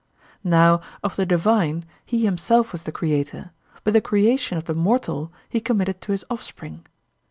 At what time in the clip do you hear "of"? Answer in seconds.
1.03-1.15, 4.57-4.65